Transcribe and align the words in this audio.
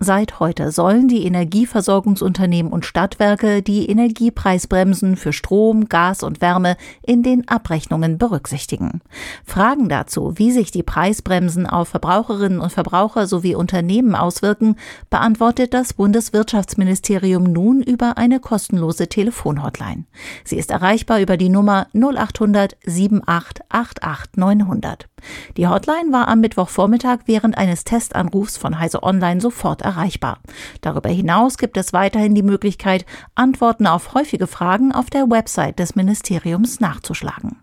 Seit 0.00 0.38
heute 0.38 0.70
sollen 0.70 1.08
die 1.08 1.24
Energieversorgungsunternehmen 1.24 2.70
und 2.70 2.84
Stadtwerke 2.84 3.62
die 3.62 3.90
Energiepreisbremsen 3.90 5.16
für 5.16 5.32
Strom, 5.32 5.88
Gas 5.88 6.22
und 6.22 6.40
Wärme 6.40 6.76
in 7.02 7.24
den 7.24 7.48
Abrechnungen 7.48 8.16
berücksichtigen. 8.16 9.00
Fragen 9.44 9.88
dazu, 9.88 10.34
wie 10.36 10.52
sich 10.52 10.70
die 10.70 10.84
Preisbremsen 10.84 11.66
auf 11.66 11.88
Verbraucherinnen 11.88 12.60
und 12.60 12.70
Verbraucher 12.70 13.26
sowie 13.26 13.56
Unternehmen 13.56 14.14
auswirken, 14.14 14.76
beantwortet 15.10 15.74
das 15.74 15.94
Bundeswirtschaftsministerium 15.94 17.42
nun 17.42 17.82
über 17.82 18.18
eine 18.18 18.38
kostenlose 18.38 19.08
Telefonhotline. 19.08 20.04
Sie 20.44 20.58
ist 20.58 20.70
erreichbar 20.70 21.18
über 21.18 21.36
die 21.36 21.48
Nummer 21.48 21.88
0800 21.92 22.76
78 22.86 23.64
88 23.68 24.36
900. 24.36 25.08
Die 25.56 25.66
Hotline 25.66 26.12
war 26.12 26.28
am 26.28 26.40
Mittwochvormittag 26.40 27.22
während 27.26 27.58
eines 27.58 27.82
Testanrufs 27.82 28.56
von 28.56 28.78
Heise 28.78 29.02
Online 29.02 29.40
sofort 29.40 29.82
erreichbar. 29.88 30.38
Darüber 30.82 31.08
hinaus 31.08 31.58
gibt 31.58 31.76
es 31.76 31.92
weiterhin 31.92 32.34
die 32.34 32.42
Möglichkeit, 32.42 33.06
Antworten 33.34 33.86
auf 33.86 34.14
häufige 34.14 34.46
Fragen 34.46 34.92
auf 34.92 35.10
der 35.10 35.30
Website 35.30 35.78
des 35.78 35.96
Ministeriums 35.96 36.78
nachzuschlagen. 36.78 37.56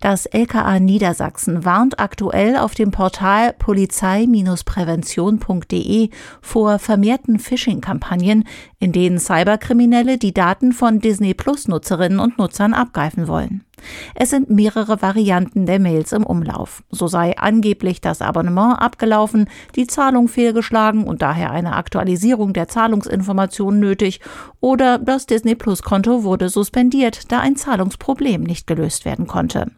Das 0.00 0.26
LKA 0.26 0.80
Niedersachsen 0.80 1.64
warnt 1.64 2.00
aktuell 2.00 2.56
auf 2.56 2.74
dem 2.74 2.90
Portal 2.90 3.52
polizei-prävention.de 3.54 6.10
vor 6.40 6.78
vermehrten 6.78 7.38
Phishing-Kampagnen, 7.38 8.44
in 8.78 8.92
denen 8.92 9.18
Cyberkriminelle 9.18 10.16
die 10.18 10.32
Daten 10.32 10.72
von 10.72 11.00
Disney 11.00 11.34
Plus 11.34 11.68
Nutzerinnen 11.68 12.18
und 12.18 12.38
Nutzern 12.38 12.72
abgreifen 12.72 13.28
wollen. 13.28 13.64
Es 14.14 14.30
sind 14.30 14.50
mehrere 14.50 15.02
Varianten 15.02 15.66
der 15.66 15.78
Mails 15.78 16.12
im 16.12 16.24
Umlauf. 16.24 16.82
So 16.90 17.06
sei 17.08 17.36
angeblich 17.36 18.00
das 18.00 18.22
Abonnement 18.22 18.80
abgelaufen, 18.80 19.48
die 19.76 19.86
Zahlung 19.86 20.28
fehlgeschlagen 20.28 21.04
und 21.04 21.22
daher 21.22 21.50
eine 21.50 21.74
Aktualisierung 21.74 22.52
der 22.52 22.68
Zahlungsinformationen 22.68 23.80
nötig 23.80 24.20
oder 24.60 24.98
das 24.98 25.26
Disney 25.26 25.54
Plus 25.54 25.82
Konto 25.82 26.24
wurde 26.24 26.48
suspendiert, 26.48 27.30
da 27.32 27.40
ein 27.40 27.56
Zahlungsproblem 27.56 28.42
nicht 28.42 28.66
gelöst 28.66 29.04
werden 29.04 29.26
konnte. 29.26 29.70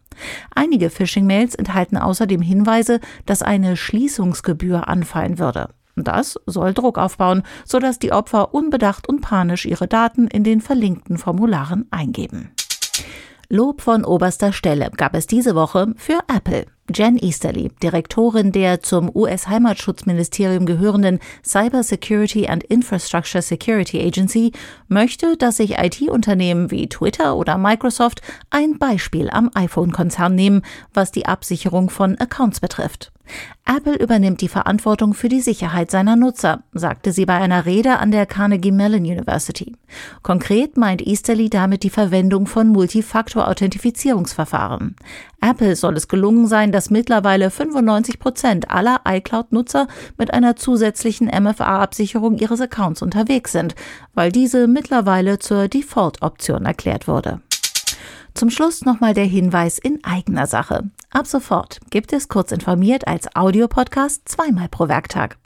Einige 0.55 0.91
Phishing-Mails 0.91 1.55
enthalten 1.55 1.97
außerdem 1.97 2.43
Hinweise, 2.43 3.01
dass 3.27 3.43
eine 3.43 3.77
Schließungsgebühr 3.77 4.89
anfallen 4.89 5.39
würde. 5.39 5.69
Das 5.97 6.41
soll 6.47 6.73
Druck 6.73 6.99
aufbauen, 6.99 7.43
sodass 7.65 7.99
die 7.99 8.13
Opfer 8.13 8.55
unbedacht 8.55 9.09
und 9.09 9.21
panisch 9.21 9.67
ihre 9.67 9.89
Daten 9.89 10.27
in 10.27 10.43
den 10.43 10.61
verlinkten 10.61 11.19
Formularen 11.19 11.87
eingeben. 11.91 12.51
Lob 13.55 13.83
von 13.83 14.07
oberster 14.07 14.51
Stelle 14.51 14.91
gab 14.97 15.15
es 15.15 15.27
diese 15.27 15.55
Woche 15.55 15.93
für 15.99 16.21
Apple. 16.35 16.65
Jen 16.95 17.19
Easterly, 17.19 17.71
Direktorin 17.83 18.51
der 18.51 18.81
zum 18.81 19.15
US-Heimatschutzministerium 19.15 20.65
gehörenden 20.65 21.19
Cyber 21.45 21.83
Security 21.83 22.47
and 22.49 22.65
Infrastructure 22.65 23.43
Security 23.43 24.01
Agency, 24.01 24.53
möchte, 24.89 25.37
dass 25.37 25.59
sich 25.59 25.79
IT-Unternehmen 25.79 26.71
wie 26.71 26.89
Twitter 26.89 27.37
oder 27.37 27.59
Microsoft 27.59 28.23
ein 28.49 28.79
Beispiel 28.79 29.29
am 29.29 29.51
iPhone-Konzern 29.53 30.35
nehmen, 30.35 30.63
was 30.95 31.13
die 31.13 31.27
Absicherung 31.27 31.91
von 31.91 32.19
Accounts 32.19 32.59
betrifft. 32.59 33.13
Apple 33.65 33.97
übernimmt 33.97 34.41
die 34.41 34.49
Verantwortung 34.49 35.15
für 35.15 35.29
die 35.29 35.41
Sicherheit 35.41 35.89
seiner 35.91 36.17
Nutzer, 36.17 36.65
sagte 36.73 37.13
sie 37.13 37.25
bei 37.25 37.37
einer 37.37 37.65
Rede 37.65 37.99
an 37.99 38.11
der 38.11 38.27
Carnegie 38.27 38.73
Mellon 38.73 39.05
University. 39.05 39.77
Konkret 40.23 40.77
meint 40.77 41.07
Easterly 41.07 41.49
damit 41.49 41.85
die 41.85 41.91
Verwendung 41.91 42.47
von 42.47 42.67
Multifaktor-Authentifizierungsverfahren. 42.69 44.97
Apple 45.41 45.77
soll 45.77 45.97
es 45.97 46.09
gelungen 46.09 46.49
sein, 46.49 46.73
dass 46.73 46.91
mittlerweile 46.91 47.51
95 47.51 48.19
Prozent 48.19 48.69
aller 48.71 49.01
iCloud-Nutzer 49.07 49.87
mit 50.19 50.35
einer 50.35 50.57
zusätzlichen 50.57 51.29
MFA-Absicherung 51.29 52.39
ihres 52.39 52.61
Accounts 52.61 53.01
unterwegs 53.01 53.53
sind, 53.53 53.77
weil 54.15 54.33
diese 54.33 54.67
mittlerweile 54.67 55.39
zur 55.39 55.69
Default-Option 55.69 56.65
erklärt 56.65 57.07
wurde. 57.09 57.41
Zum 58.35 58.51
Schluss 58.51 58.85
nochmal 58.85 59.15
der 59.15 59.25
Hinweis 59.25 59.79
in 59.79 60.03
eigener 60.05 60.47
Sache. 60.47 60.91
Ab 61.11 61.27
sofort 61.27 61.81
gibt 61.91 62.13
es 62.15 62.29
kurz 62.29 62.53
informiert 62.53 63.07
als 63.07 63.37
Audiopodcast 63.37 64.27
zweimal 64.27 64.69
pro 64.69 64.89
Werktag. 64.89 65.37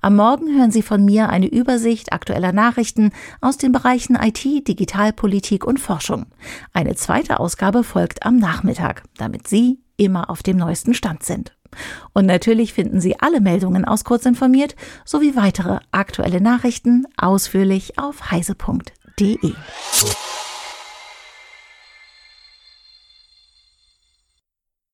Am 0.00 0.14
Morgen 0.14 0.56
hören 0.56 0.70
Sie 0.70 0.82
von 0.82 1.04
mir 1.04 1.28
eine 1.28 1.48
Übersicht 1.48 2.12
aktueller 2.12 2.52
Nachrichten 2.52 3.10
aus 3.40 3.58
den 3.58 3.72
Bereichen 3.72 4.14
IT, 4.14 4.44
Digitalpolitik 4.44 5.64
und 5.64 5.80
Forschung. 5.80 6.26
Eine 6.72 6.94
zweite 6.94 7.40
Ausgabe 7.40 7.82
folgt 7.82 8.24
am 8.24 8.36
Nachmittag, 8.36 9.02
damit 9.16 9.48
Sie 9.48 9.80
immer 9.96 10.30
auf 10.30 10.44
dem 10.44 10.56
neuesten 10.56 10.94
Stand 10.94 11.24
sind. 11.24 11.56
Und 12.12 12.26
natürlich 12.26 12.72
finden 12.72 13.00
Sie 13.00 13.18
alle 13.18 13.40
Meldungen 13.40 13.84
aus 13.84 14.04
Kurz 14.04 14.24
informiert 14.24 14.76
sowie 15.04 15.34
weitere 15.34 15.80
aktuelle 15.90 16.40
Nachrichten 16.40 17.04
ausführlich 17.16 17.98
auf 17.98 18.30
heise.de. 18.30 19.54